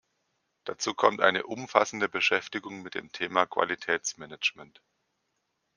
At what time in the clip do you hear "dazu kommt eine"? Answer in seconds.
0.63-1.45